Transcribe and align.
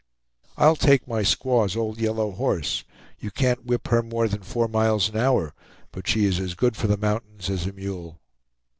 I'll 0.57 0.75
take 0.75 1.07
my 1.07 1.21
squaw's 1.21 1.75
old 1.77 1.99
yellow 1.99 2.31
horse; 2.31 2.83
you 3.19 3.29
can't 3.29 3.65
whip 3.65 3.89
her 3.89 4.01
more 4.01 4.27
than 4.27 4.41
four 4.41 4.67
miles 4.67 5.09
an 5.09 5.17
hour, 5.17 5.53
but 5.91 6.07
she 6.07 6.25
is 6.25 6.39
as 6.39 6.55
good 6.55 6.75
for 6.75 6.87
the 6.87 6.97
mountains 6.97 7.51
as 7.51 7.67
a 7.67 7.71
mule." 7.71 8.19